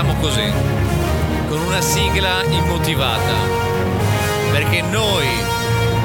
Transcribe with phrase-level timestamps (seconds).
[0.00, 0.50] iniziamo così,
[1.48, 3.34] con una sigla immotivata.
[4.50, 5.26] Perché noi,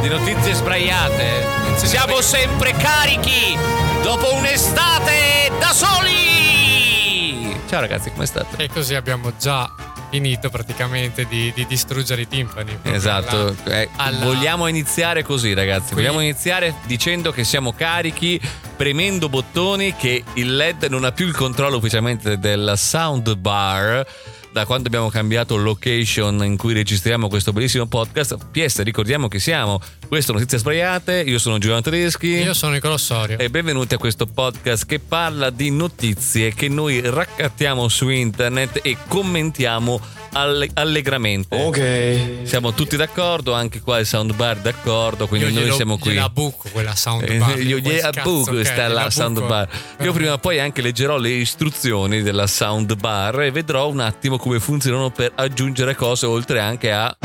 [0.02, 1.46] di notizie sbraiate,
[1.78, 3.58] siamo sempre carichi
[4.04, 7.58] dopo un'estate da soli!
[7.68, 8.58] Ciao ragazzi, come state?
[8.58, 9.72] E così abbiamo già
[10.10, 12.78] finito praticamente di, di distruggere i timpani.
[12.84, 18.40] Esatto, alla- eh, alla- vogliamo iniziare così ragazzi, Qui- vogliamo iniziare dicendo che siamo carichi,
[18.76, 24.06] premendo bottoni, che il LED non ha più il controllo ufficialmente della soundbar
[24.52, 28.38] da quando abbiamo cambiato location in cui registriamo questo bellissimo podcast.
[28.52, 32.28] PS, ricordiamo che siamo, questo Notizie Sbraiate, io sono Giovanni Tedeschi.
[32.28, 33.38] Io sono Nicolò Sorio.
[33.38, 38.98] E benvenuti a questo podcast che parla di notizie che noi raccattiamo su internet e
[39.08, 40.00] commentiamo
[40.34, 41.56] alle- allegramente.
[41.56, 42.48] Ok.
[42.48, 46.12] Siamo tutti d'accordo, anche qua il soundbar d'accordo, quindi Io noi glielo- siamo qui.
[46.14, 47.60] gliela buco quella Eh, soundbar.
[47.60, 49.68] Io Quel gliela buco che è, sta gliela la soundbar.
[50.02, 54.60] Io prima o poi anche leggerò le istruzioni della soundbar e vedrò un attimo come
[54.60, 57.16] funzionano per aggiungere cose oltre anche a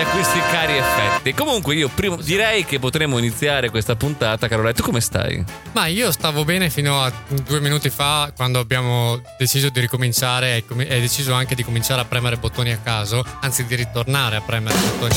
[0.00, 1.34] e a questi cari effetti.
[1.34, 4.72] Comunque io prima direi che potremmo iniziare questa puntata, Carola.
[4.72, 5.44] Tu come stai?
[5.72, 10.64] Ma io stavo bene fino a due minuti fa quando abbiamo deciso di ricominciare e
[10.64, 14.74] com- deciso anche di cominciare a premere bottoni a caso, anzi di ritornare a premere
[14.78, 15.14] bottoni.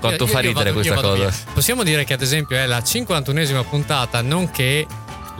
[0.00, 1.14] Quanto Io- fa io ridere vado- questa cosa?
[1.14, 1.32] via.
[1.52, 4.86] Possiamo dire che ad esempio è la 51esima puntata, nonché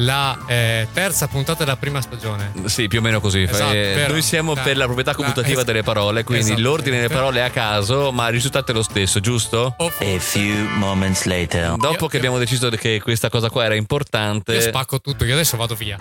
[0.04, 2.52] la eh, terza puntata della prima stagione.
[2.66, 3.42] Sì, più o meno così.
[3.42, 4.12] Esatto, Eh, vero.
[4.12, 6.68] Noi siamo La- per la proprietà la- commutativa es- delle parole, quindi Esattamente.
[6.76, 9.74] l'ordine delle parole è a caso, ma il risultato è lo stesso, giusto?
[9.78, 11.76] A few moments later.
[11.76, 15.34] Dopo Io- che abbiamo deciso che questa cosa qua era importante, io spacco tutto, io
[15.34, 15.96] adesso vado via.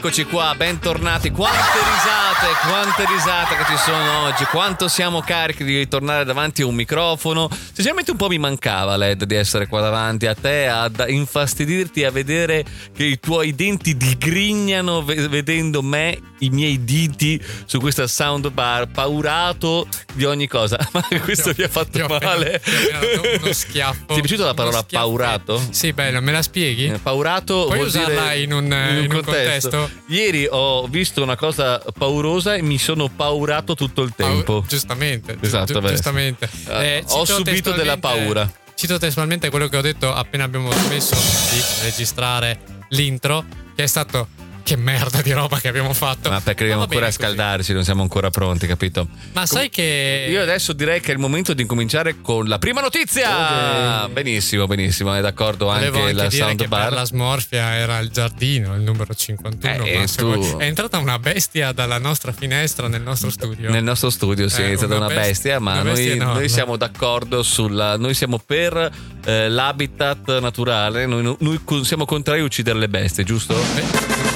[0.00, 1.30] Eccoci qua, bentornati.
[1.30, 6.66] Quante risate, quante risate che ci sono oggi, quanto siamo carichi di ritornare davanti a
[6.66, 7.50] un microfono.
[7.50, 12.10] Sinceramente un po' mi mancava, Led, di essere qua davanti a te, ad infastidirti, a
[12.10, 12.64] vedere
[12.96, 19.86] che i tuoi denti digrignano ve- vedendo me, i miei diti su questa soundbar, paurato
[20.14, 20.78] di ogni cosa.
[20.92, 22.54] Ma questo mi ha fatto male.
[22.54, 23.00] appena
[23.42, 24.06] uno schiaffo.
[24.06, 25.62] Ti è piaciuta la parola paurato?
[25.68, 26.86] Sì, bello, me la spieghi?
[26.86, 29.88] Eh, Paurato Puoi vuol usarla dire in un- in un contesto?
[30.08, 34.64] Ieri ho visto una cosa paurosa e mi sono paurato tutto il tempo.
[34.66, 36.48] giustamente, gi- Esatto, gi- giustamente.
[36.68, 38.50] Eh, ho cito subito della paura.
[38.74, 42.58] Cito testualmente quello che ho detto appena abbiamo smesso di registrare
[42.90, 43.44] l'intro,
[43.76, 44.28] che è stato
[44.62, 46.28] che merda di roba che abbiamo fatto.
[46.30, 49.08] Ma perché dobbiamo ancora scaldarci, non siamo ancora pronti, capito?
[49.32, 52.80] Ma sai che Io adesso direi che è il momento di incominciare con la prima
[52.80, 54.08] notizia.
[54.12, 56.92] Benissimo, benissimo, è d'accordo Volevo anche anche la dire che per soundbar.
[56.92, 59.84] la smorfia era il giardino, il numero 51.
[59.84, 63.70] Eh, tu- È entrata una bestia dalla nostra finestra nel nostro studio.
[63.70, 66.34] Nel nostro studio sì, Eh, è stata una una, best- bestia, ma una bestia noi,
[66.34, 67.96] noi siamo d'accordo sulla.
[67.96, 68.90] Noi siamo per
[69.24, 73.54] eh, l'habitat naturale, noi, noi siamo contrari a uccidere le bestie, giusto?
[73.54, 74.29] Beh,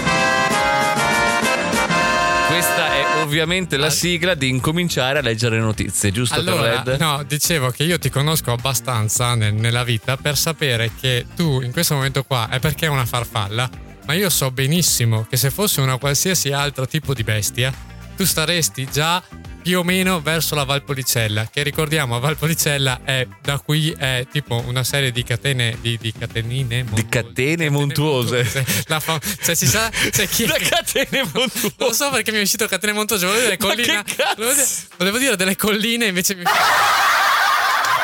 [3.24, 7.00] ovviamente la sigla di incominciare a leggere le notizie, giusto Allora, Red?
[7.00, 11.72] no, dicevo che io ti conosco abbastanza nel- nella vita per sapere che tu in
[11.72, 13.68] questo momento qua è perché è una farfalla,
[14.06, 17.72] ma io so benissimo che se fosse una qualsiasi altro tipo di bestia,
[18.16, 19.22] tu staresti già
[19.64, 24.62] più o meno verso la Valpolicella, che ricordiamo a Valpolicella è da qui è tipo
[24.66, 27.08] una serie di catene di, di catenine montuose.
[27.08, 28.64] catene montuose.
[28.88, 31.72] La fa- cioè ci sa c'è chi Da catene montuose.
[31.78, 34.34] non lo so perché mi è uscito catene montuose, volevo dire cazzo?
[34.36, 34.66] Volevo dire,
[34.98, 36.42] volevo dire delle colline, invece mi,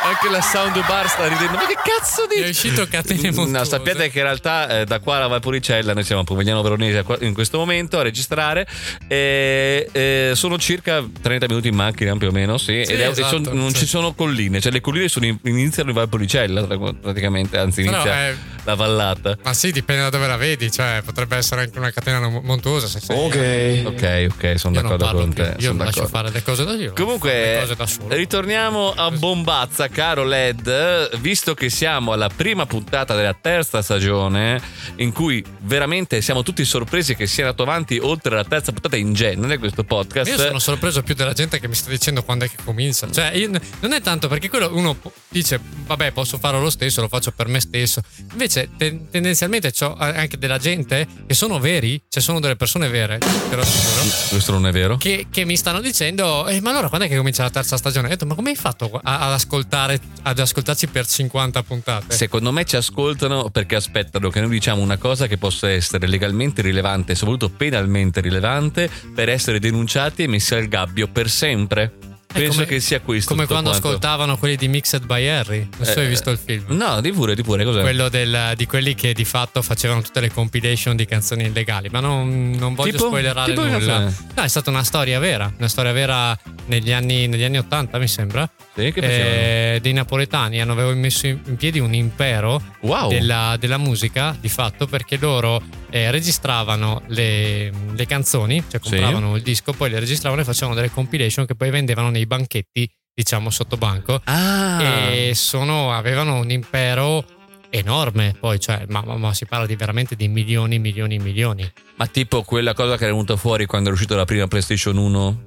[0.02, 1.52] Anche la soundbar sta ridendo.
[1.52, 2.68] Ma che cazzo mi è dici?
[2.68, 3.50] uscito catene montuose.
[3.50, 7.04] No, sappiate che in realtà eh, da qua alla Valpolicella noi siamo a Pomigliano Veronese
[7.20, 8.66] in questo momento a registrare
[9.06, 13.08] e eh, sono circa 30 minuti in macchina più o meno, sì, Sì, ed e
[13.08, 13.80] esatto, son- non sì.
[13.80, 16.66] ci sono colline, cioè le colline sono in- iniziano in Valpolicella
[17.00, 19.36] praticamente, anzi inizia eh, la vallata.
[19.42, 22.86] Ma sì, dipende da dove la vedi, cioè potrebbe essere anche una catena mo- montuosa.
[22.86, 23.86] Se sei Ok.
[23.86, 25.54] Ok, ok, sono Io d'accordo con più, te.
[25.58, 26.08] Io sono lascio d'accordo.
[26.08, 26.78] fare le cose da io.
[26.78, 28.14] le Comunque, cose da solo.
[28.14, 34.60] ritorniamo a Bombazza, caro Led, visto che siamo alla prima puntata della terza stagione,
[34.96, 39.12] in cui veramente siamo tutti sorpresi che sia andato avanti oltre la terza puntata in
[39.12, 40.28] genere questo podcast.
[40.30, 43.10] Io sono sorpreso più della gente che mi sta dicendo quando è che comincia.
[43.10, 44.96] Cioè, io- non è tanto perché quello uno
[45.28, 48.00] dice, vabbè, posso farlo lo stesso, lo faccio per me stesso.
[48.32, 52.88] Invece invece ten- tendenzialmente c'ho anche della gente che sono veri, cioè sono delle persone
[52.88, 54.02] vere, te lo assicuro.
[54.30, 54.96] Questo non è vero.
[54.96, 58.08] Che, che mi stanno dicendo, eh, ma allora quando è che comincia la terza stagione?
[58.08, 62.16] Ho detto, ma come hai fatto a- ad, ascoltare, ad ascoltarci per 50 puntate?
[62.16, 66.62] Secondo me ci ascoltano perché aspettano che noi diciamo una cosa che possa essere legalmente
[66.62, 71.92] rilevante soprattutto penalmente rilevante per essere denunciati e messi al gabbio per sempre.
[72.32, 73.30] Penso come- che sia questo.
[73.34, 73.88] Come quando quanto.
[73.88, 75.68] ascoltavano quelli di Mixed by Harry.
[75.76, 76.64] Non so Eh, hai visto il film.
[76.68, 77.80] No, di pure, di pure, cos'è?
[77.80, 82.00] Quello del- di quelli che di fatto facevano tutte le compilation di canzoni illegali, ma
[82.00, 83.06] non, non voglio Tipo?
[83.06, 83.98] spoilerare Tipo nulla.
[84.36, 88.06] No, è stata una storia vera, una storia vera negli anni, negli anni 80, mi
[88.08, 88.48] sembra.
[88.76, 89.74] Sì, che?
[89.74, 93.08] Eh, dei napoletani hanno messo in in piedi un impero Wow.
[93.10, 95.60] della, della musica di fatto perché loro
[95.90, 98.90] eh, registravano le, le canzoni, cioè Sì.
[98.90, 102.88] compravano il disco, poi le registravano e facevano delle compilation che poi vendevano nei banchetti,
[103.12, 104.20] diciamo sotto banco.
[104.24, 107.24] Ah, e sono, avevano un impero
[107.72, 111.70] enorme poi cioè ma, ma- ma si parla di veramente di milioni milioni milioni.
[111.96, 115.40] Ma tipo quella cosa che era venuta fuori quando è uscita la prima PlayStation 1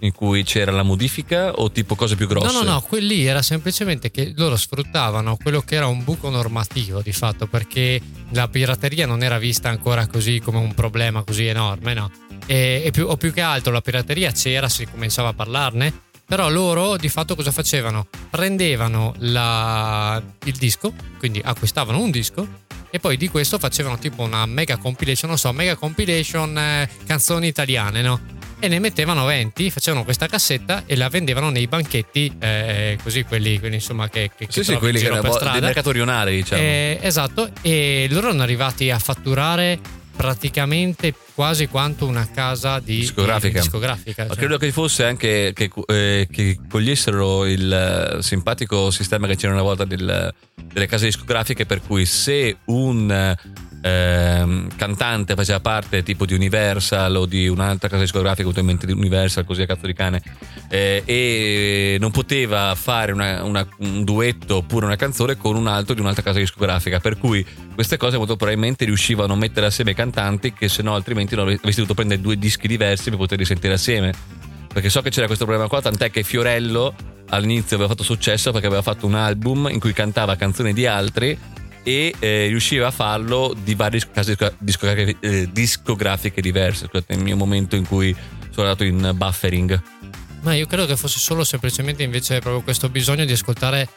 [0.00, 2.52] in cui c'era la modifica o tipo cose più grosse?
[2.52, 7.00] no no no quelli era semplicemente che loro sfruttavano quello che era un buco normativo
[7.00, 8.00] di fatto perché
[8.30, 12.10] la pirateria non era vista ancora così come un problema così enorme no
[12.46, 16.50] e, e più, o più che altro la pirateria c'era si cominciava a parlarne però
[16.50, 18.06] loro di fatto cosa facevano?
[18.28, 22.46] Prendevano la- il disco, quindi acquistavano un disco
[22.90, 27.46] e poi di questo facevano tipo una mega compilation, non so, mega compilation eh, canzoni
[27.46, 28.20] italiane, no?
[28.60, 33.60] E ne mettevano 20, facevano questa cassetta e la vendevano nei banchetti, eh, così quelli,
[33.60, 35.60] quelli insomma che, che, che Sì, sì, quelli che erano per del strada.
[35.60, 36.60] mercato rionale, diciamo.
[36.60, 39.78] Eh, esatto, e loro erano arrivati a fatturare
[40.16, 43.46] praticamente quasi quanto una casa di Discografica.
[43.52, 44.36] di discografica, cioè.
[44.36, 47.72] credo che fosse anche che, eh, che cogliessero il
[48.18, 50.34] eh, simpatico sistema che c'era una volta del-
[50.72, 53.32] delle case discografiche per cui se un
[53.80, 59.44] ehm, cantante faceva parte tipo di Universal o di un'altra casa discografica, ovviamente di Universal,
[59.44, 60.22] così a cazzo di cane,
[60.68, 65.94] eh, e non poteva fare una- una- un duetto oppure una canzone con un altro
[65.94, 67.44] di un'altra casa discografica, per cui
[67.74, 71.44] queste cose molto probabilmente riuscivano a mettere assieme i cantanti che se no altrimenti non
[71.44, 74.12] avresti dovuto prendere due dischi diversi per poterli sentire assieme.
[74.72, 76.94] Perché so che c'era questo problema qua, tant'è che Fiorello
[77.30, 81.36] all'inizio aveva fatto successo perché aveva fatto un album in cui cantava canzoni di altri
[81.82, 86.86] e eh, riusciva a farlo di varie case disco- discografiche, eh, discografiche diverse.
[86.86, 88.14] Scusate, il mio momento in cui
[88.50, 89.82] sono andato in buffering.
[90.42, 93.88] Ma io credo che fosse solo semplicemente invece proprio questo bisogno di ascoltare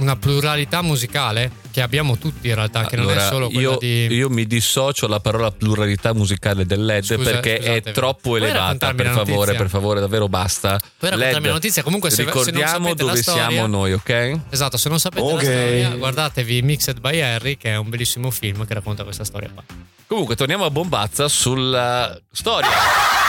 [0.00, 3.76] una pluralità musicale che abbiamo tutti in realtà, che non è Allora, solo quella io,
[3.78, 4.06] di...
[4.08, 8.40] io mi dissocio alla parola pluralità musicale del LED Scusa, perché è scusate, troppo puoi
[8.42, 8.92] elevata.
[8.92, 9.54] Per favore, notizia?
[9.54, 10.78] per favore, davvero basta.
[10.98, 11.82] Puoi raccontarmi la notizia?
[11.82, 14.38] Comunque, se- se non ricordiamo la dove storia- siamo noi, ok?
[14.50, 15.32] Esatto, se non sapete Ok.
[15.34, 19.50] la storia, guardatevi Mixed by Harry, che è un bellissimo film che racconta questa storia
[19.52, 19.62] qua.
[20.06, 23.19] Comunque, torniamo a Bombazza sulla storia.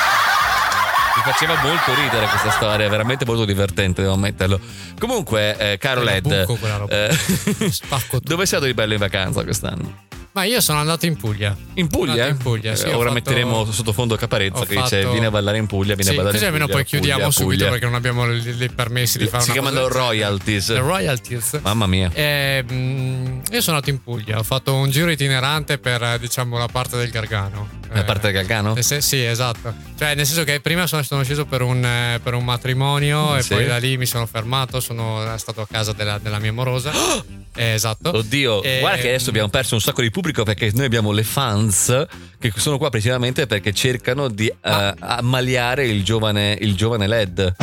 [1.15, 4.59] Mi faceva molto ridere questa storia, veramente molto divertente, devo ammetterlo.
[4.97, 7.09] Comunque, eh, caro Led, buco eh,
[8.21, 10.10] dove sei stato di bello in vacanza quest'anno?
[10.33, 11.55] Ma io sono andato in Puglia.
[11.73, 12.27] In Puglia?
[12.27, 15.57] In Puglia, sì, Eh, Ora fatto- metteremo sottofondo Caparezza che dice fatto- vieni a ballare
[15.57, 16.63] in Puglia, vieni Sì, a ballare così in Puglia.
[16.65, 17.69] almeno poi chiudiamo Puglia, subito Puglia.
[17.69, 20.05] perché non abbiamo i permessi di fare Si una chiamano del genere.
[20.07, 20.69] royalties.
[20.69, 21.59] Le royalties.
[21.63, 22.09] Mamma mia.
[22.13, 26.57] Eh, mm, io sono andato in Puglia, ho fatto un giro itinerante per eh, diciamo
[26.57, 27.79] la parte del Gargano.
[27.91, 28.75] La Eh, parte del Gargano?
[28.77, 29.73] eh, se- sì, esatto.
[29.97, 33.41] Cioè, nel senso che prima sono, sono sceso per un, eh, per un matrimonio e
[33.41, 33.49] Sì.
[33.53, 36.91] poi da lì mi sono fermato, sono stato a casa della, della mia morosa.
[37.53, 38.11] Eh, esatto.
[38.15, 41.23] Oddio, Eh, guarda che adesso abbiamo perso un sacco di pubblico perché noi abbiamo le
[41.23, 42.05] fans
[42.39, 47.55] che sono qua precisamente perché cercano di eh, ammaliare il giovane, il giovane LED.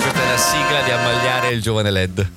[0.00, 2.30] Questa è la sigla di ammaliare il giovane LED.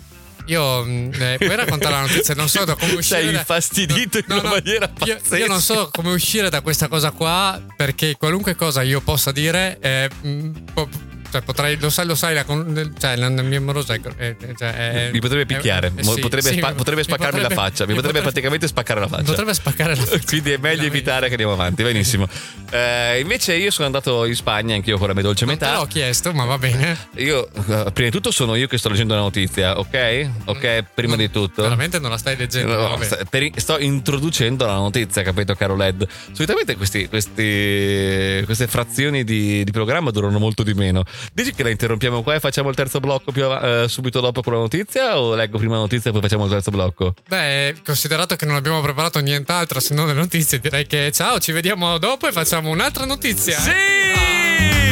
[0.47, 3.21] Io mm, eh, puoi raccontare la notizia, non so da come uscire.
[3.21, 5.37] Sei da- infastidito in No, una no, maniera io, pazzesca.
[5.37, 9.77] io non so come uscire da questa cosa qua perché qualunque cosa io possa dire
[9.79, 10.89] eh, mm, po-
[11.33, 15.07] cioè, potrei, lo sai, lo sai, la, cioè, la, la mia morosa è, è- cioè,
[15.07, 17.49] è- Mi potrebbe picchiare, eh, mo- sì, potrebbe, sì, spa- mi- potrebbe mi spaccarmi la
[17.49, 19.23] faccia, mi potrebbe praticamente spaccare la mi faccia.
[19.23, 20.25] potrebbe spaccare la faccia.
[20.27, 22.27] Quindi è meglio evitare che andiamo avanti, benissimo.
[22.73, 25.77] Eh, invece io sono andato in Spagna, anch'io con la mia dolce Non te metà.
[25.77, 26.97] l'ho chiesto, ma va bene.
[27.17, 30.29] Io, eh, prima di tutto, sono io che sto leggendo la notizia, ok?
[30.45, 31.61] Ok, prima di tutto.
[31.61, 32.75] Veramente non la stai leggendo.
[32.75, 32.97] No,
[33.29, 36.07] per- sto introducendo la notizia, capito, caro Led?
[36.31, 41.03] Solitamente questi, questi- queste frazioni di, di programma durano molto di meno.
[41.31, 44.41] Dici che la interrompiamo qua e facciamo il terzo blocco più av- eh, subito dopo
[44.41, 45.19] con la notizia?
[45.19, 47.13] O leggo prima la notizia e poi facciamo il terzo blocco?
[47.27, 51.51] Beh, considerato che non abbiamo preparato nient'altro se non le notizie, direi che ciao, ci
[51.51, 53.57] vediamo dopo e facciamo un'altra notizia.
[53.59, 53.71] Sì!
[53.71, 54.82] Allora,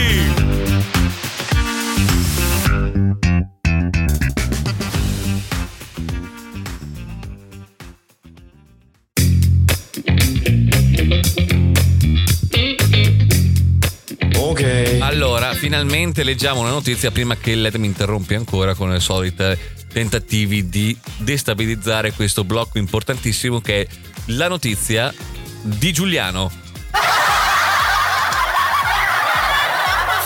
[15.62, 20.98] finalmente leggiamo una notizia prima che Led mi interrompi ancora con le solite tentativi di
[21.18, 23.88] destabilizzare questo blocco importantissimo che è
[24.32, 25.14] la notizia
[25.62, 26.52] di Giuliano.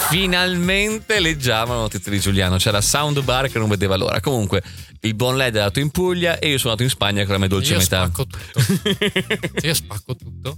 [0.07, 2.55] Finalmente leggiamo la notizia di Giuliano.
[2.55, 4.21] C'è la soundbar che non vedeva l'ora.
[4.21, 4.63] Comunque,
[5.01, 7.39] il buon Led è andato in Puglia e io sono andato in Spagna con la
[7.39, 8.05] mia dolce io metà.
[8.05, 9.57] spacco tutto.
[9.67, 10.57] io spacco tutto.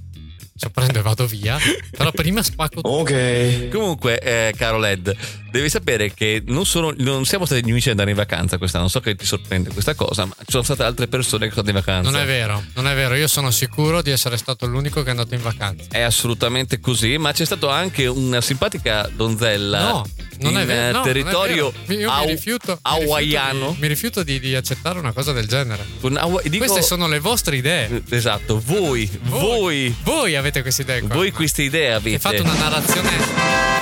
[0.57, 1.57] Cioè prendo e vado via.
[1.95, 2.89] Però prima spacco tutto.
[2.89, 3.69] Ok.
[3.69, 5.15] Comunque, eh, caro Led,
[5.51, 8.87] devi sapere che non, sono, non siamo stati gli unici ad andare in vacanza quest'anno.
[8.87, 11.77] So che ti sorprende questa cosa, ma ci sono state altre persone che sono andate
[11.77, 12.11] in vacanza.
[12.11, 13.15] Non è vero, non è vero.
[13.15, 15.85] Io sono sicuro di essere stato l'unico che è andato in vacanza.
[15.89, 20.05] È assolutamente così, ma c'è stato anche una simpatica donzella No,
[20.39, 20.97] non in è vero.
[20.97, 21.99] no, territorio vero.
[22.01, 23.51] Io hau- mi rifiuto, mi hawaiano.
[23.53, 25.85] rifiuto di- Mi rifiuto di, di accettare una cosa del genere.
[26.15, 28.01] Hawa- dico- Queste sono le vostre idee.
[28.09, 31.15] Esatto, voi, voi, Voi avete queste idee qua.
[31.15, 32.19] voi queste idee avete.
[32.19, 33.76] Fatto una narrazione.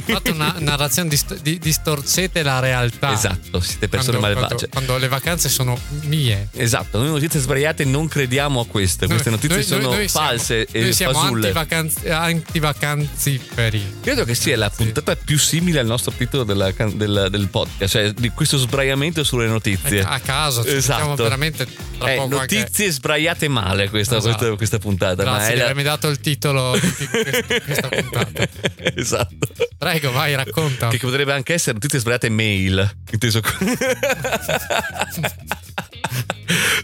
[0.00, 3.12] Fate una narrazione dist- di- distorcete la realtà.
[3.12, 4.68] Esatto, siete persone Quando- malvagie.
[4.68, 6.48] Quando, quando le vacanze sono mie.
[6.54, 9.06] Esatto, noi notizie sbagliate non crediamo a queste.
[9.06, 11.46] Queste Noi- notizie noi- sono noi- siamo- false noi e siamo fasulle.
[11.52, 13.96] antivacanz- antivacanziferi.
[14.02, 18.12] Credo che sia la puntata più simile al nostro titolo della del, del podcast, cioè
[18.12, 20.02] di questo sbraiamento sulle notizie.
[20.02, 21.22] A caso, ci Esatto.
[21.22, 21.66] veramente
[21.98, 24.36] tra Eh, poco anche- notizie sbraiate male questa, Esatto.
[24.36, 25.24] questa, questa puntata.
[25.24, 28.48] ma Grazie è di la- avermi dato il titolo di questa puntata.
[28.96, 29.48] esatto.
[29.82, 30.86] Prego, vai, racconta.
[30.90, 32.88] Che potrebbe anche essere notizie sbagliate mail.
[33.10, 33.40] Inteso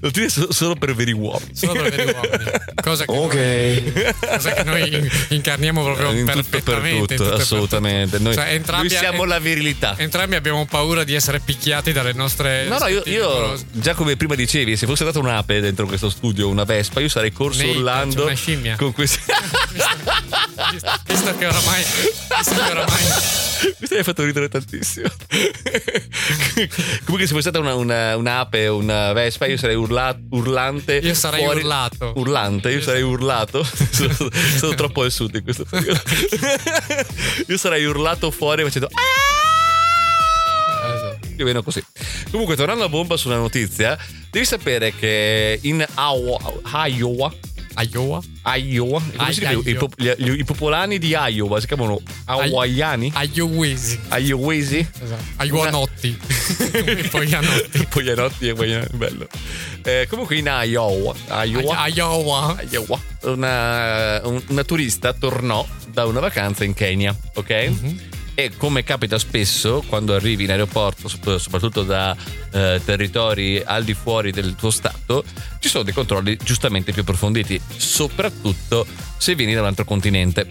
[0.01, 1.55] Notizie so- solo per veri uomini.
[1.55, 2.45] Solo per veri uomini.
[2.83, 3.35] Cosa che, Ok.
[3.35, 6.99] noi, cosa che noi in- incarniamo proprio In tutto e per perfettamente.
[7.01, 8.11] tutto, tutto e per assolutamente.
[8.17, 8.23] tutto.
[8.29, 9.95] Noi, Cioè, entrambi- noi siamo la virilità.
[9.97, 12.67] Entrambi abbiamo paura di essere picchiati dalle nostre.
[12.67, 16.49] No, no, io, io già come prima dicevi, se fosse stata un'ape dentro questo studio,
[16.49, 18.75] una vespa, io sarei corso Nate, urlando una scimmia.
[18.77, 19.21] con questi.
[20.71, 21.83] Visto, che oramai.
[21.83, 23.03] Visto che oramai.
[23.91, 25.09] Mi hai fatto ridere tantissimo.
[27.05, 30.97] Comunque, se fosse stata una, una- un'ape o una vespa, io sarei urla- urlante.
[30.97, 32.13] Io sarei fuori- urlato.
[32.17, 33.65] Urlante, io sarei urlato.
[33.91, 34.15] sono,
[34.57, 36.01] sono troppo al sud in questo periodo.
[37.47, 38.89] io sarei urlato fuori facendo.
[38.93, 39.27] "Ah!"
[40.95, 41.29] Esatto.
[41.35, 41.83] Più o meno così.
[42.31, 43.97] Comunque, tornando a bomba sulla notizia,
[44.31, 46.39] devi sapere che in Iowa,
[46.87, 47.33] Iowa
[47.93, 48.21] Iowa?
[48.57, 49.41] Iowa, come si?
[49.71, 53.13] I, pop- gli- gli- i popolani di Iowa si chiamano hawaiani?
[53.35, 53.99] Iowesi.
[54.19, 54.87] Iowesi?
[55.03, 55.45] Esatto.
[55.45, 56.19] Iowanotti.
[57.11, 57.87] Poi Ianotti.
[57.89, 59.27] Poglianotti e Guaianotti, bello.
[59.85, 62.57] Eh, comunque in Iowa, Iowa, Iowa.
[62.71, 67.71] Iowa, una, un- una turista tornò da una vacanza in Kenya, ok?
[68.39, 72.17] E come capita spesso quando arrivi in aeroporto, sop- soprattutto da
[72.53, 75.25] eh, territori al di fuori del tuo stato,
[75.59, 80.49] ci sono dei controlli giustamente più approfonditi, soprattutto se vieni da un altro continente.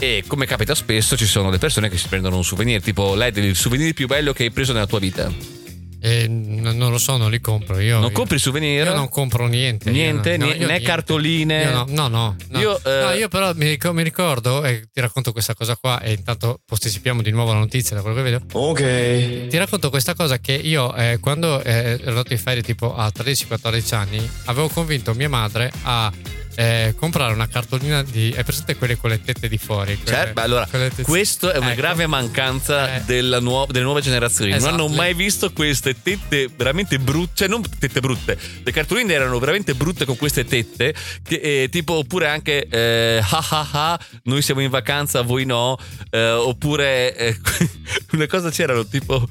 [0.00, 3.30] E come capita spesso, ci sono le persone che si prendono un souvenir, tipo lei
[3.36, 5.59] il souvenir più bello che hai preso nella tua vita.
[6.02, 7.78] Eh, non lo so, non li compro.
[7.78, 8.86] Io, Non io- compri souvenir?
[8.86, 9.90] Io non compro niente.
[9.90, 11.62] Niente, no- no, né- io né cartoline?
[11.62, 12.36] Io no, no, no.
[12.48, 12.58] no.
[12.60, 16.00] Io, eh, No, io però mi ricordo, mi ricordo, e ti racconto questa cosa qua,
[16.00, 18.40] e intanto posticipiamo di nuovo la notizia da quello che vedo.
[18.52, 19.46] Ok.
[19.48, 23.10] Ti racconto questa cosa che io, eh, quando eh, ero andato in ferie tipo a
[23.14, 26.10] 13-14 anni, avevo convinto mia madre a
[26.56, 28.30] eh, comprare una cartolina di.
[28.32, 29.96] È presente quelle con le tette di fuori?
[29.96, 31.80] Quelle- Certo, allora, tette- questo è una Ecco.
[31.80, 33.02] grave mancanza Eh.
[33.06, 34.52] della nuova- delle nuove generazioni.
[34.52, 34.70] Esatto.
[34.76, 39.38] Non hanno mai visto queste tette veramente brutte, cioè non tette brutte, le cartoline erano
[39.38, 44.42] veramente brutte con queste tette, che, eh, tipo oppure anche eh, ah ah ah, noi
[44.42, 45.76] siamo in vacanza, voi no,
[46.10, 47.36] eh, oppure eh,
[48.12, 49.26] una cosa c'erano tipo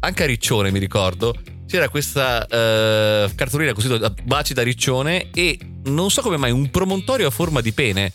[0.00, 1.34] anche a Riccione mi ricordo.
[1.72, 6.68] C'era questa eh, cartolina così da baci da Riccione e non so come mai un
[6.70, 8.12] promontorio a forma di pene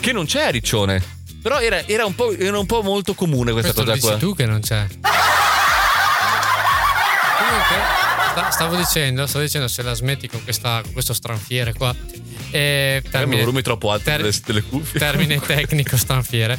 [0.00, 1.00] che non c'è a Riccione.
[1.40, 4.16] Però era, era un, po', era un po' molto comune questa Questo cosa qua.
[4.18, 4.86] tu che non c'è.
[7.38, 7.76] Comunque,
[8.32, 11.94] sta- stavo dicendo, stavo dicendo se la smetti con, questa- con questo stranfiere qua.
[12.50, 14.98] Eh, mi termine, volumi troppo alto ter- delle, delle cuffie.
[14.98, 16.58] termine tecnico stranfiere.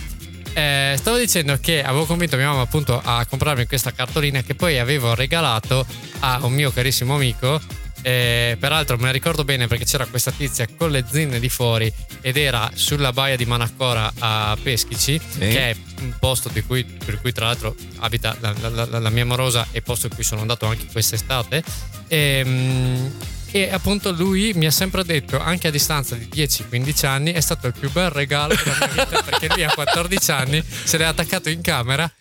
[0.58, 4.80] Eh, stavo dicendo che avevo convinto mia mamma appunto a comprarmi questa cartolina che poi
[4.80, 5.86] avevo regalato
[6.20, 7.60] a un mio carissimo amico.
[8.02, 11.92] Eh, peraltro me la ricordo bene perché c'era questa tizia con le zinne di fuori
[12.22, 17.20] ed era sulla baia di Manacora a Peschici, che è un posto di cui, per
[17.20, 20.40] cui tra l'altro abita la, la- la- la mia morosa e posto in cui sono
[20.42, 21.64] andato anche quest'estate.
[22.08, 23.12] Ehm,
[23.52, 27.68] e appunto lui mi ha sempre detto, anche a distanza di 10-15 anni, è stato
[27.68, 31.50] il più bel regalo della mia vita perché lui a 14 anni se l'è attaccato
[31.50, 32.12] in camera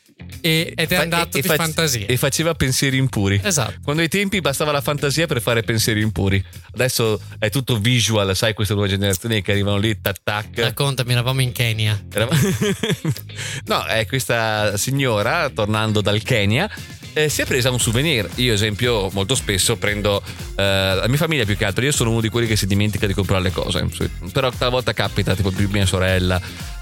[0.40, 2.06] ed è andato e- di fac- fantasia.
[2.06, 3.40] E faceva pensieri impuri.
[3.42, 3.74] Esatto.
[3.82, 6.42] Quando ai tempi bastava la fantasia per fare pensieri impuri.
[6.72, 10.48] Adesso è tutto visual, sai, queste nuove generazioni che arrivano lì, tac tac.
[10.54, 12.00] Raccontami, eravamo in Kenya.
[12.12, 12.28] Era-
[13.66, 16.70] no, è questa signora, tornando dal Kenya,
[17.14, 18.28] eh, si è presa un souvenir.
[18.36, 20.22] Io, esempio, molto spesso prendo
[20.56, 21.84] eh, la mia famiglia più che altro.
[21.84, 23.86] Io sono uno di quelli che si dimentica di comprare le cose.
[24.32, 26.40] Però talvolta capita, tipo più mia sorella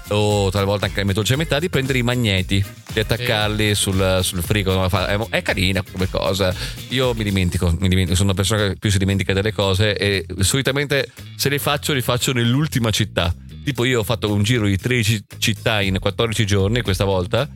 [0.09, 4.43] o talvolta anche le mie dolci metà, di prendere i magneti di attaccarli sul, sul
[4.43, 4.89] frigo.
[4.89, 6.53] Fa- È, carina come cosa.
[6.89, 10.25] Io mi dimentico, mi dimentico, sono una persona che più si dimentica delle cose e
[10.39, 13.33] solitamente se le faccio, li faccio nell'ultima città.
[13.63, 17.47] Tipo io ho fatto un giro di 13 città in 14 giorni questa volta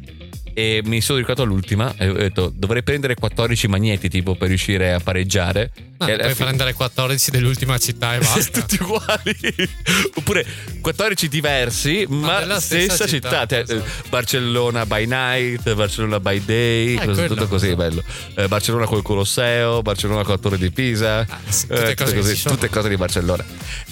[0.57, 4.91] e mi sono ricordato all'ultima e ho detto dovrei prendere 14 magneti tipo per riuscire
[4.91, 5.71] a pareggiare.
[6.05, 8.59] Alla puoi fine- prendere 14 dell'ultima città e basta.
[8.61, 9.69] tutti uguali
[10.15, 10.45] oppure
[10.81, 13.79] 14 diversi ma della stessa, stessa città, città, Cioè, esatto.
[14.05, 17.81] eh, Barcellona by night Barcellona by day Eh, così, quello, tutto così esatto.
[17.81, 18.03] bello
[18.35, 22.15] Eh, Barcellona col Colosseo Barcellona con la Torre di Pisa Ah, sì, eh, tutte cose
[22.15, 23.43] così, tutte cose di Barcellona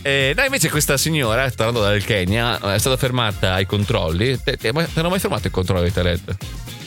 [0.02, 5.10] eh, no invece questa signora tornando dal Kenya è stata fermata ai controlli te hanno
[5.10, 6.38] mai fermato i controlli te Led?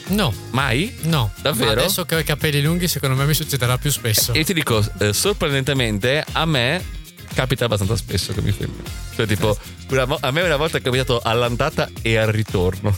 [0.09, 0.95] No, mai?
[1.03, 1.31] no.
[1.41, 1.73] Davvero?
[1.75, 4.33] Ma adesso che ho i capelli lunghi, secondo me mi succederà più spesso.
[4.33, 6.83] E ti dico, eh, sorprendentemente, a me
[7.33, 8.81] capita abbastanza spesso che mi fermi.
[9.15, 9.57] Cioè, tipo,
[9.89, 12.95] una vo- a me una volta è capitato all'andata e al ritorno.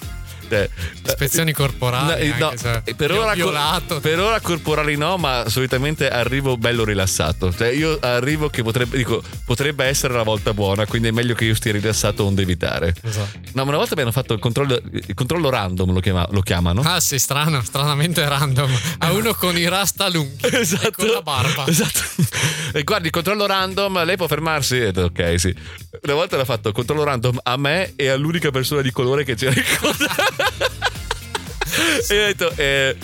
[0.52, 0.70] Cioè,
[1.06, 4.00] Ispezioni corporali, No, no, anche se eh, per, ora, violato.
[4.00, 7.54] per ora corporali no, ma solitamente arrivo bello rilassato.
[7.54, 11.46] Cioè, io arrivo che potrebbe, dico, potrebbe essere la volta buona, quindi è meglio che
[11.46, 12.94] io stia rilassato onde evitare.
[13.02, 13.40] Esatto.
[13.54, 16.82] No, ma una volta hanno fatto il controllo, il controllo random, lo, chiama- lo chiamano.
[16.82, 18.70] Ah sì, strano, stranamente random.
[19.00, 21.66] A uno con i rasta lunghi e con la barba.
[21.68, 22.00] Esatto.
[22.74, 24.80] E guardi, il controllo random, lei può fermarsi?
[24.96, 25.54] Ok, sì.
[26.04, 29.54] Una volta l'ha fatto controllo random a me e all'unica persona di colore che c'era
[29.54, 30.16] in coda.
[32.10, 32.96] E ho detto, eh,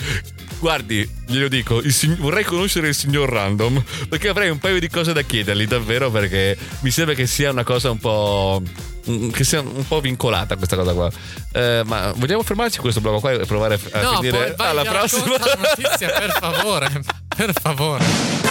[0.58, 5.12] guardi, glielo dico, sig- vorrei conoscere il signor random perché avrei un paio di cose
[5.12, 8.62] da chiedergli, davvero, perché mi sembra che sia una cosa un po'...
[9.10, 11.10] mm, che sia un po' vincolata questa cosa qua.
[11.52, 15.36] Eh, ma vogliamo fermarci questo blog qua e provare a No, finire alla prossima?
[15.38, 17.02] la notizia, per favore.
[17.36, 18.47] Per favore.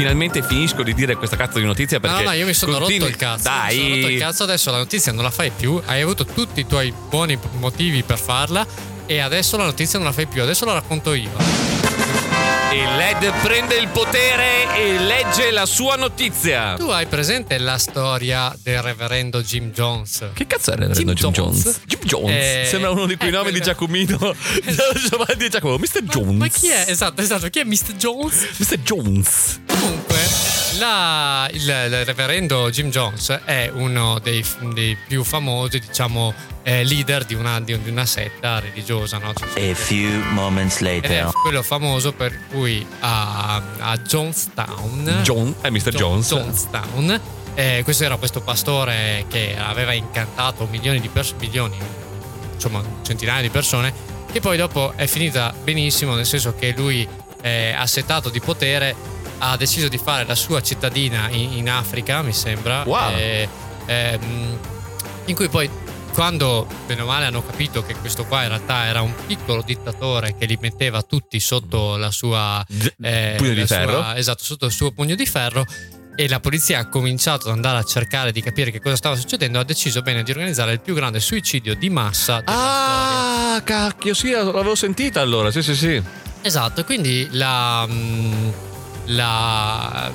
[0.00, 2.24] Finalmente finisco di dire questa cazzo di notizia No, perché.
[2.24, 3.42] no, io mi sono continui- rotto il cazzo.
[3.42, 3.76] Dai.
[3.76, 5.80] Mi sono rotto il cazzo, adesso la notizia non la fai più.
[5.84, 8.66] Hai avuto tutti i tuoi buoni motivi per farla.
[9.04, 10.40] E adesso la notizia non la fai più.
[10.42, 11.30] Adesso la racconto io.
[12.72, 16.74] E Led prende il potere e legge la sua notizia.
[16.76, 20.30] Tu hai presente la storia del reverendo Jim Jones?
[20.32, 21.62] Che cazzo era Jim Jim, Jones.
[21.62, 21.80] Jones?
[21.84, 22.30] Jim Jones.
[22.30, 24.16] Eh, Sembra uno di quei eh, nomi di quella- Giacomino.
[25.10, 25.78] Giovanni e Giacomo.
[25.78, 26.02] Mr.
[26.02, 26.36] Jones.
[26.36, 26.84] Ma chi è?
[26.86, 27.48] Esatto, esatto.
[27.48, 27.94] Chi è Mr.
[27.96, 28.46] Jones?
[28.58, 28.76] Mr.
[28.78, 29.60] Jones.
[29.66, 30.19] Comunque,
[30.80, 37.24] la- il, il reverendo Jim Jones è uno dei, dei più famosi, diciamo, eh, leader
[37.24, 39.28] di una, di una setta religiosa, no?
[39.30, 41.30] A few moments Ed è later.
[41.42, 45.54] quello famoso per cui a, a Jonestown, John.
[45.62, 45.90] Eh, Mr.
[45.94, 46.28] Jones.
[46.28, 47.20] Jonestown,
[47.54, 51.76] eh, questo era questo pastore che aveva incantato milioni di persone, milioni,
[52.54, 53.92] insomma centinaia di persone,
[54.32, 57.06] che poi dopo è finita benissimo, nel senso che lui,
[57.42, 58.94] eh, assetato di potere,
[59.42, 63.14] ha deciso di fare la sua cittadina in, in Africa, mi sembra, Wow.
[63.16, 63.48] eh,
[63.86, 64.58] ehm,
[65.26, 65.68] in cui poi
[66.12, 70.34] quando bene o male hanno capito che questo qua in realtà era un piccolo dittatore
[70.36, 72.64] che li metteva tutti sotto la sua
[73.00, 73.92] eh, pugno di ferro.
[74.02, 75.64] sua- esatto, sotto il suo pugno di ferro.
[76.16, 79.58] E la polizia ha cominciato ad andare a cercare di capire che cosa stava succedendo.
[79.58, 83.54] Ha deciso bene di organizzare il più grande suicidio di massa della storia.
[83.54, 85.50] Ah, cacchio, sì, l'avevo sentita allora.
[85.50, 86.02] Sì, sì, sì.
[86.42, 87.86] Esatto, quindi la.
[87.88, 88.48] mm,
[89.14, 90.10] la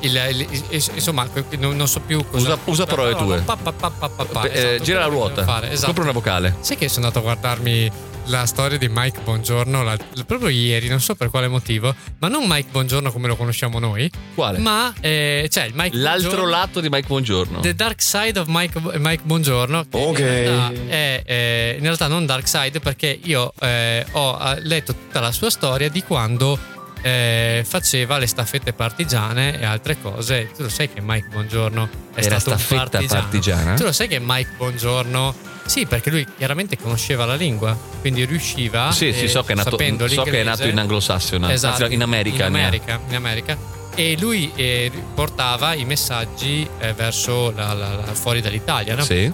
[0.00, 1.26] il- il- il- insomma,
[1.58, 2.52] non, non so più cosa.
[2.54, 3.38] Usa- usa parole tue.
[3.40, 5.42] Pa, pa, pa, pa, pa, pa, Eh, esatto, gira la ruota.
[5.44, 5.86] Fare, esatto.
[5.86, 6.56] Compra una vocale.
[6.60, 7.90] Sai che sono andato a guardarmi
[8.28, 9.96] la storia di Mike Bongiorno la-
[10.26, 14.10] proprio ieri, non so per quale motivo, ma non Mike Bongiorno come lo conosciamo noi,
[14.34, 14.58] Quale?
[14.58, 17.60] ma eh, cioè il Mike L'altro Bongiorno- lato di Mike Buongiorno.
[17.60, 19.86] The Dark Side of Mike, Mike Bongiorno.
[19.88, 20.18] che Ok.
[20.18, 24.92] In realtà, è, eh, in realtà non Dark Side perché io eh, ho eh, letto
[24.92, 26.58] tutta la sua storia di quando
[27.06, 30.50] eh, faceva le staffette partigiane e altre cose.
[30.56, 33.20] Tu lo sai che Mike Bongiorno è Era stato un staffetta partigiano.
[33.22, 33.74] partigiana?
[33.74, 35.34] Tu lo sai che Mike Bongiorno...
[35.66, 38.90] Sì, perché lui chiaramente conosceva la lingua, quindi riusciva...
[38.92, 39.70] Sì, sì, eh, so che è nato,
[40.08, 42.46] so che è nato in anglosassone, Esatto, anzi, in America.
[42.46, 42.54] In.
[42.54, 43.56] America, in America.
[43.94, 49.02] e lui eh, portava i messaggi eh, verso la, la- la- fuori dall'Italia no?
[49.02, 49.32] Sì.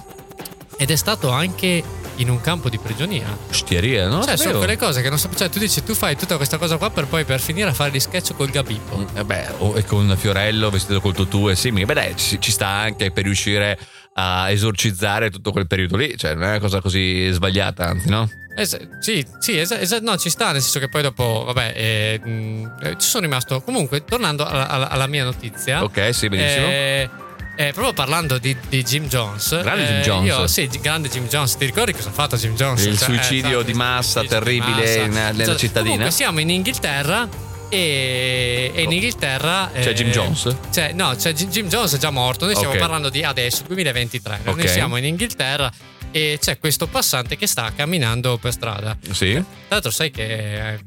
[0.77, 1.83] ed è stato anche
[2.17, 4.17] in un campo di prigionia Stieria, no?
[4.23, 4.57] cioè sono Sapevo.
[4.59, 7.05] quelle cose che non sapevo cioè tu dici tu fai tutta questa cosa qua per
[7.07, 10.69] poi per finire a fare gli sketch col Gabibbo Eh beh, o- e con Fiorello
[10.69, 11.85] vestito col tutù e simili.
[11.85, 13.77] Beh, dai, ci, ci sta anche per riuscire
[14.15, 16.15] a esorcizzare tutto quel periodo lì.
[16.17, 18.29] Cioè, non è una cosa così sbagliata, anzi, no?
[18.55, 22.19] Es- sì, sì, esa- esa- no, ci sta, nel senso che poi dopo, vabbè, eh,
[22.23, 23.61] mh, eh, ci sono rimasto.
[23.61, 26.67] Comunque, tornando alla, alla- alla mia notizia, Ok, sì, benissimo.
[26.67, 27.09] eh,
[27.55, 30.27] eh, proprio parlando di, di Jim Jones, Grande Jim eh, Jones.
[30.27, 31.55] io- sì, grande Jim Jones.
[31.57, 32.83] Ti ricordi cosa ha fatto Jim Jones?
[32.85, 34.99] Il Cioè, suicidio esatto, di massa suicidio di terribile massa.
[34.99, 35.57] in- nella Esatto.
[35.57, 35.89] cittadina.
[35.91, 37.51] Comunque, siamo in Inghilterra.
[37.69, 40.55] E, in Inghilterra C'è eh, Jim Jones?
[40.71, 42.45] c'è- no, c'è Jim Jim Jones è già morto.
[42.45, 42.79] Noi stiamo Ok.
[42.79, 44.41] parlando di adesso, 2023.
[44.45, 44.55] Ok.
[44.57, 45.71] Noi siamo in Inghilterra
[46.11, 48.95] e c'è questo passante che sta camminando per strada.
[49.11, 49.31] Sì.
[49.33, 50.79] Tra l'altro, sai che eh,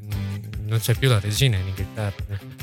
[0.65, 2.13] non c'è più la regina in Inghilterra.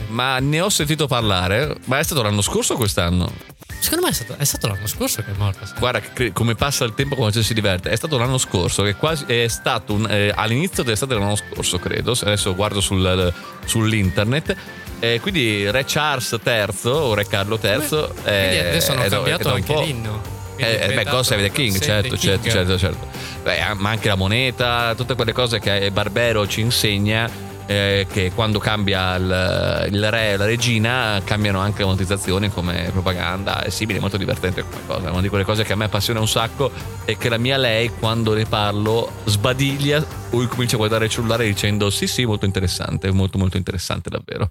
[0.08, 1.76] Ma ne ho sentito parlare.
[1.84, 3.30] Ma è stato l'anno scorso o quest'anno?
[3.78, 5.66] Secondo me è stato, è stato l'anno scorso che è morta.
[5.78, 7.90] Guarda che- come passa il tempo quando ci si diverte.
[7.90, 12.12] È stato l'anno scorso, che quasi è stato un- eh, all'inizio dell'estate dell'anno scorso, credo.
[12.18, 13.32] Adesso guardo sul-
[13.66, 14.56] sull'internet.
[15.00, 17.78] Eh, quindi Re Charles III o Re Carlo III.
[17.88, 19.80] Quindi eh, adesso hanno è cambiato è anche po'.
[19.82, 20.22] l'inno.
[20.56, 22.52] Eh, è eh, beh, Save the King, certo, the certo, King.
[22.54, 23.06] certo, certo.
[23.42, 27.28] Beh, ma anche la moneta, tutte quelle cose che Barbero ci insegna.
[27.66, 32.90] Eh, che quando cambia il, il re e la regina cambiano anche le monetizzazioni come
[32.92, 36.20] propaganda è simile, molto divertente come cosa una di quelle cose che a me appassiona
[36.20, 36.70] un sacco
[37.04, 41.46] è che la mia lei quando ne parlo sbadiglia o comincia a guardare il cellulare
[41.46, 44.48] dicendo sì sì molto interessante molto molto interessante davvero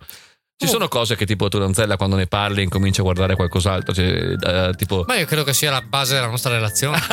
[0.63, 4.35] ci sono cose che tipo tu Donzella quando ne parli incominci a guardare qualcos'altro cioè,
[4.39, 6.99] eh, tipo Ma io credo che sia la base della nostra relazione.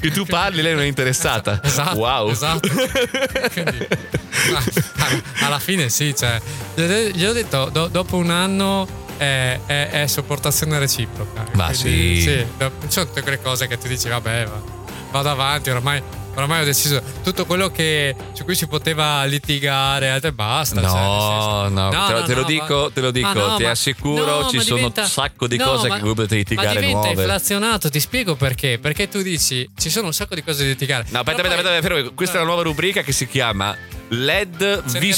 [0.00, 1.60] che tu parli, lei non è interessata.
[1.66, 2.28] Esatto, wow.
[2.28, 2.68] esatto.
[3.52, 3.86] Quindi,
[5.40, 6.40] alla fine sì, cioè,
[6.74, 8.86] gli ho detto, do- dopo un anno
[9.16, 11.44] è, è- è sopportazione reciproca.
[11.52, 12.46] Ma Quindi, sì.
[12.56, 14.62] do- ci sono tutte quelle cose che tu dici, vabbè, va-
[15.10, 16.00] vado avanti, oramai,
[16.36, 20.80] oramai ho deciso tutto quello che, su cui si poteva litigare e basta.
[20.80, 23.56] No, cioè, senso- no, te lo- te lo ma- dico, te lo dico, ma no,
[23.56, 26.02] ti ma- assicuro, no, ci ma sono diventa- un sacco di no, cose ma- che
[26.02, 27.22] voi potete litigare Ma diventa nuove.
[27.22, 28.78] inflazionato, ti spiego perché.
[28.78, 31.06] Perché tu dici, ci sono un sacco di cose da litigare.
[31.10, 32.10] No, aspetta, aspetta, aspetta, fermo.
[32.14, 33.76] questa è una nuova rubrica che si chiama
[34.08, 35.14] LED vi.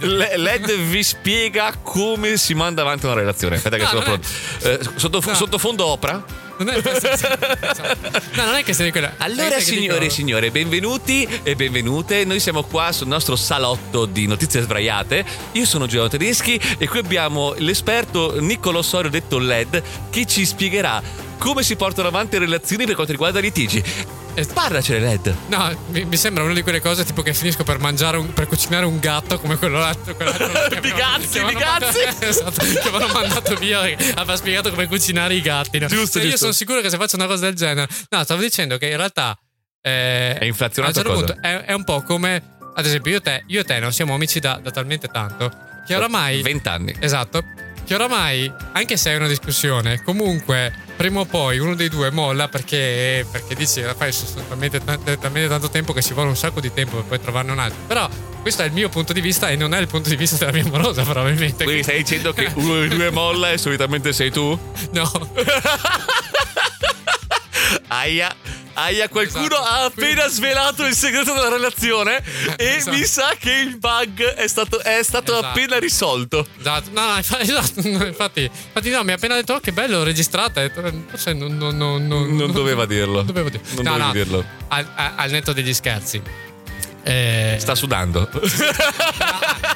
[0.00, 3.56] Le- LED vi spiega come si manda avanti una relazione.
[3.56, 4.26] Aspetta che No, sono pronto.
[4.62, 5.34] Eh, sotto- No.
[5.34, 6.24] Sottofondo opera.
[6.58, 6.82] Non è
[8.34, 9.14] No, non è che sei quella.
[9.18, 12.24] Allora, signore e dico- signore, benvenuti e benvenute.
[12.24, 15.24] Noi siamo qua sul nostro salotto di notizie sbraiate.
[15.52, 21.02] Io sono Giovanni Tedeschi e qui abbiamo l'esperto Niccolo Sorio, detto LED, che ci spiegherà
[21.38, 23.82] come si portano avanti le relazioni per quanto riguarda litigi.
[24.38, 25.34] Eh, Parlacene, LED.
[25.48, 28.46] No, mi, mi sembra una di quelle cose tipo che finisco per mangiare un, per
[28.46, 30.12] cucinare un gatto come quello l'altro.
[30.14, 31.98] Di Gazzi, di Gazzi.
[32.04, 35.78] mandato- esatto, che avevano mandato via aveva spiegato come cucinare i gatti.
[35.78, 35.86] no?
[35.86, 36.38] Giusto, E Io giusto.
[36.44, 37.88] sono sicuro che se faccio una cosa del genere.
[38.10, 39.36] No, stavo dicendo che in realtà.
[39.80, 41.32] eh, È inflazionato A un certo cosa?
[41.32, 42.56] punto è, è un po' come.
[42.74, 45.50] Ad esempio, io e te, io e te non siamo amici da, da talmente tanto
[45.86, 46.42] che oramai.
[46.42, 46.94] Vent'anni.
[47.00, 47.42] Esatto.
[47.86, 52.48] Che oramai, anche se è una discussione, comunque prima o poi uno dei due molla
[52.48, 56.36] perché, perché dici la fai sono talmente, talmente- talmente tanto tempo che ci vuole un
[56.36, 57.78] sacco di tempo per poi trovarne un altro.
[57.86, 58.10] Però
[58.42, 60.50] questo è il mio punto di vista e non è il punto di vista della
[60.50, 61.62] mia morosa, probabilmente.
[61.62, 64.58] Quindi stai dicendo che uno dei due molla e solitamente sei tu?
[64.90, 65.30] No.
[67.86, 68.34] Aia.
[68.78, 69.62] Aia, qualcuno Esatto.
[69.62, 72.22] ha appena svelato il segreto della relazione
[72.56, 72.96] e Esatto.
[72.96, 75.46] mi sa che il bug è stato, è stato Esatto.
[75.46, 76.46] appena risolto.
[76.58, 80.02] Esatto, no, no, infatti, esatto, infatti, infatti no, mi ha appena detto oh, che bello,
[80.02, 80.62] registrata.
[80.62, 83.16] e detto, Forse non, non, non, non- doveva dirlo.
[83.16, 83.62] Non dovevo dire.
[83.76, 84.44] Non no, no, dirlo.
[84.68, 86.20] Al, al netto degli scherzi.
[87.02, 88.28] Eh, Sta sudando.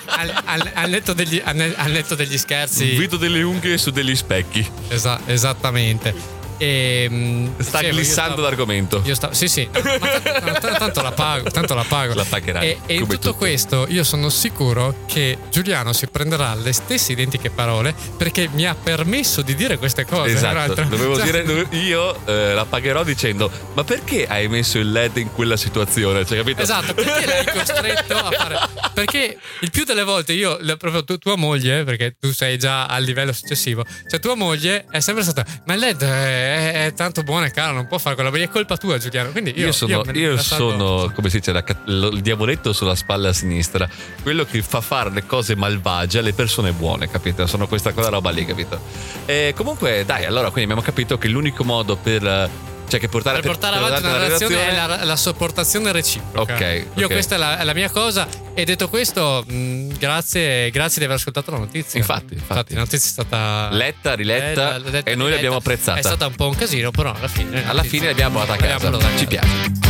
[0.07, 2.97] al, al- al netto degli, al ne- al netto degli scherzi.
[2.97, 4.69] Vedo delle unghie su degli specchi.
[4.89, 6.39] Esa- esattamente.
[6.63, 9.01] E, mm, Sta dicevo, glissando stavo- l'argomento.
[9.07, 12.13] Io stavo, sì, sì, ma tanto, t- tanto la pago, tanto la pago.
[12.13, 13.37] La pagherai, E, e in tutto tutti.
[13.39, 18.75] questo io sono sicuro che Giuliano si prenderà le stesse identiche parole perché mi ha
[18.75, 20.33] permesso di dire queste cose.
[20.33, 25.17] Esatto, dovevo Cioè, dire, io eh, la pagherò dicendo: Ma perché hai messo il LED
[25.17, 26.27] in quella situazione?
[26.27, 26.61] Cioè, capito?
[26.61, 28.59] Esatto, perché l'hai costretto a fare?
[28.93, 33.03] Perché il più delle volte io, proprio tu- tua moglie, perché tu sei già al
[33.03, 37.47] livello successivo, cioè tua moglie è sempre stata, ma il LED è, è tanto buono
[37.47, 39.31] e caro, non può fare quella, è colpa tua Giuliano.
[39.31, 40.71] Quindi io, Io sono, io salvo.
[40.71, 43.89] sono, come si dice, la il diavoletto sulla spalla sinistra,
[44.23, 47.47] quello che fa fare le cose malvagie alle persone buone, capito?
[47.47, 48.81] Sono questa quella roba lì, capito?
[49.27, 52.69] E comunque, dai, allora, quindi abbiamo capito che l'unico modo per.
[52.91, 56.55] Cioè, che portare, Per portare avanti una relazione è la, la sopportazione reciproca.
[56.55, 57.13] Ok, Io ok.
[57.13, 58.27] questa è la, è la mia cosa.
[58.53, 62.01] E detto questo, mh, grazie, grazie di aver ascoltato la notizia.
[62.01, 62.75] Infatti, infatti.
[62.75, 66.01] la notizia è stata letta, riletta, letta, e noi l'abbiamo apprezzata.
[66.01, 67.69] È stata un po' un casino, però alla fine.
[67.69, 68.73] Alla fine l'abbiamo portata a casa.
[68.73, 69.90] l'abbiamo portata a Ci piace.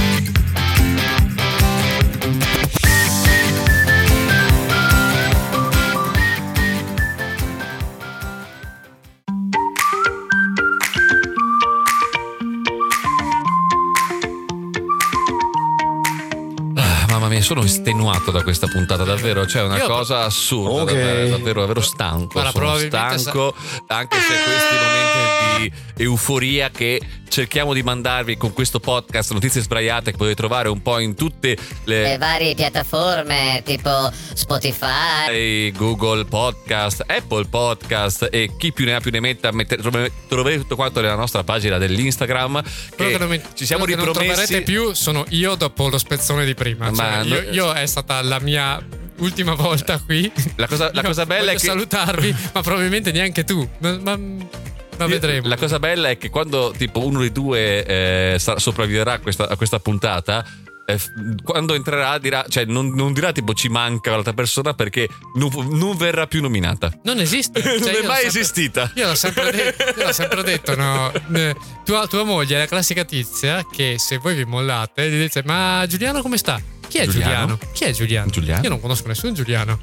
[17.40, 19.44] Mia, sono estenuato da questa puntata, davvero.
[19.46, 20.86] C'è una Io- cosa assurda, Ok.
[20.92, 22.28] davvero, davvero, davvero stanco.
[22.32, 23.54] Guarda, sono stanco,
[23.86, 25.62] anche se questi momenti
[25.96, 27.00] di euforia che
[27.30, 31.56] cerchiamo di mandarvi con questo podcast, notizie sbraiate, che potete trovare un po' in tutte
[31.84, 32.18] le le.
[32.18, 35.70] varie piattaforme tipo Spotify.
[35.72, 41.00] Google Podcast, Apple Podcast e chi più ne ha più ne metta, troverete tutto quanto
[41.00, 42.62] nella nostra pagina dell'Instagram.
[42.96, 44.46] Che che non mi- ci siamo quello che non ripromessi.
[44.46, 46.90] troverete più sono io dopo lo spezzone di prima.
[46.90, 48.80] Ma Cioè, io, io è stata la mia
[49.18, 50.30] ultima volta qui.
[50.56, 53.68] La cosa- la cosa bella è che- salutarvi, ma probabilmente neanche tu.
[53.78, 55.48] Ma, ma- ma vedremo.
[55.48, 59.56] La cosa bella è che quando tipo uno dei due eh, sopravviverà a questa, a
[59.56, 60.44] questa puntata.
[60.84, 60.98] eh,
[61.42, 65.96] Quando entrerà dirà, cioè non, non dirà tipo ci manca l'altra persona perché non, non
[65.96, 66.92] verrà più nominata.
[67.04, 67.62] Non esiste.
[67.64, 68.90] Non Cioè, è io mai sempre- esistita.
[68.96, 71.10] Io l'ho sempre, de- io l'ho sempre detto, no?
[71.32, 75.42] Eh, Tua, tua moglie è la classica tizia che se voi vi mollate gli dite
[75.46, 76.60] ma Giuliano come sta?
[76.90, 77.56] Chi è Giuliano?
[77.56, 77.58] Giuliano?
[77.72, 78.30] Chi è Giuliano?
[78.30, 78.62] Giuliano?
[78.64, 79.78] Io non conosco nessun Giuliano.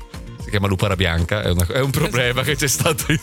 [0.47, 3.19] Si chiama Lupara Bianca, è, una- è un problema che c'è stato in,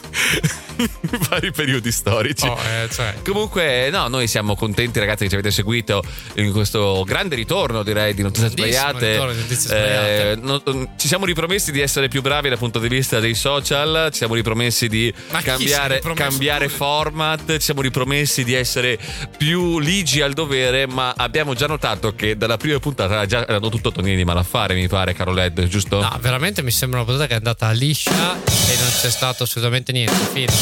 [0.77, 0.89] in
[1.31, 2.47] vari periodi storici.
[2.47, 6.03] Oh, eh, cioè, Comunque, no, noi siamo contenti, ragazzi, che ci avete seguito
[6.35, 9.11] in questo grande ritorno, direi, di notizie sbagliate.
[9.13, 10.31] ritorno di notizie sbagliate.
[10.33, 10.63] Eh, no-
[10.99, 14.35] ci siamo ripromessi di essere più bravi dal punto di vista dei social, ci siamo
[14.35, 18.99] ripromessi di Ma cambiare, cambiare format, ci siamo ripromessi di essere
[19.39, 23.71] più ligi al dovere, ma abbiamo già notato che dalla prima puntata era già erano
[23.71, 26.03] tutto Tonini di malaffare, mi pare, caro Led, giusto?
[26.03, 28.11] no, veramente mi sembra una puntata che è andata liscia
[28.43, 30.15] e non c'è stato assolutamente niente.
[30.33, 30.53] Fine.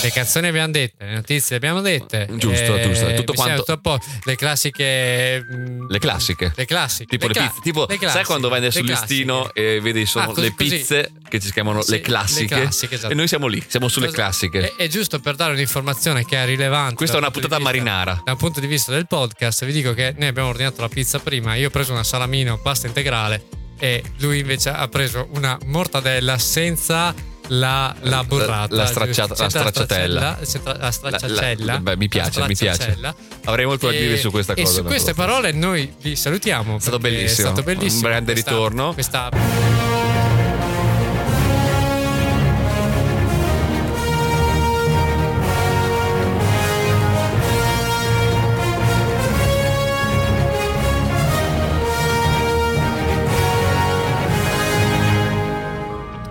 [0.00, 2.28] Le canzoni abbiamo dette, le notizie le abbiamo dette.
[2.36, 3.98] Giusto, Eh, giusto, tutto quanto- tutto.
[4.24, 5.42] Le classiche.
[5.44, 6.52] mm, Le classiche.
[6.54, 7.06] Le classiche.
[7.16, 10.24] Tipo, le cla- pizze, tipo le sai quando vai nel le listino e vedi sono
[10.24, 13.12] Ah, così- le pizze che ci chiamano Sì, le classiche, le classiche, esatto.
[13.12, 14.74] e noi siamo lì, siamo sulle Cosa- classiche.
[14.76, 16.94] È, è giusto per dare un'informazione che è rilevante.
[16.94, 18.22] Questa è una puntata marinara.
[18.24, 21.54] Dal punto di vista del podcast, vi dico che noi abbiamo ordinato la pizza prima.
[21.56, 23.42] Io ho preso una salamino, pasta integrale,
[23.78, 27.14] e lui invece ha preso una mortadella senza
[27.50, 28.74] la, la burrata.
[28.74, 30.20] la stracciata- la stracciatella.
[30.20, 30.38] La
[30.78, 31.72] La- stracciatella.
[31.72, 32.98] la- beh, mi piace, mi piace.
[33.44, 34.74] Avrei molto da E- dire su questa e cosa.
[34.76, 36.76] su ma queste parole noi vi salutiamo.
[36.76, 37.48] È stato bellissimo.
[37.48, 38.02] È stato bellissimo.
[38.04, 38.92] Un grande Questa- ritorno.
[38.92, 39.28] Questa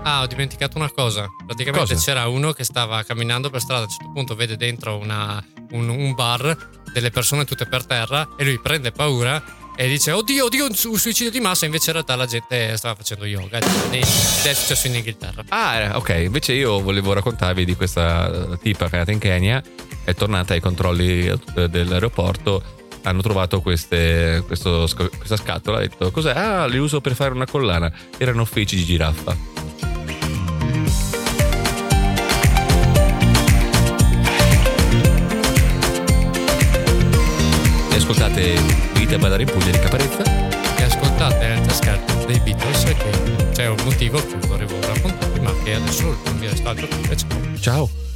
[0.09, 1.27] Ah, ho dimenticato una cosa.
[1.45, 2.05] Praticamente Cosa?
[2.05, 5.89] c'era uno che stava camminando per strada, a un certo punto vede dentro una- un,
[5.89, 9.43] un bar delle persone tutte per terra e lui prende paura
[9.75, 12.77] e dice oddio, oddio, un, su- un suicidio di massa, invece in realtà la gente
[12.77, 13.57] stava facendo yoga.
[13.57, 14.01] Ed
[14.43, 15.43] è successo in Inghilterra.
[15.49, 16.09] Ah, eh, ok.
[16.23, 19.61] Invece io volevo raccontarvi di questa tipa che è nata in Kenya,
[20.05, 22.63] è tornata ai controlli eh, dell'aeroporto.
[23.03, 25.79] Hanno trovato queste- questo questa scatola.
[25.79, 26.31] Ha detto: Cos'è?
[26.31, 27.91] Ah, li uso per fare una collana.
[28.17, 29.35] Erano feci di giraffa.
[38.07, 38.55] Ascoltate
[38.93, 40.23] Vita a Badare in Puglia di Caparezza.
[40.77, 45.73] E ascoltate Alta Scarpa dei Beatles che c'è un motivo che vorrei raccontarvi, ma che
[45.73, 47.17] adesso non vi che dire.
[47.17, 47.59] Ciao.
[47.59, 48.06] Ciao.